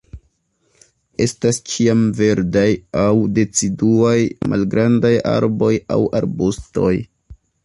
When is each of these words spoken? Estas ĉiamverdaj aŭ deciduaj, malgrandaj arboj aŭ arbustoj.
Estas 1.25 1.59
ĉiamverdaj 1.73 2.65
aŭ 3.03 3.13
deciduaj, 3.37 4.17
malgrandaj 4.55 5.13
arboj 5.37 5.71
aŭ 5.99 6.01
arbustoj. 6.23 6.93